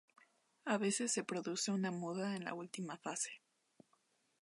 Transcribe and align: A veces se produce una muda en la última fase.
A 0.65 0.79
veces 0.79 1.11
se 1.11 1.23
produce 1.23 1.69
una 1.71 1.91
muda 1.91 2.35
en 2.35 2.45
la 2.45 2.55
última 2.55 2.97
fase. 2.97 3.29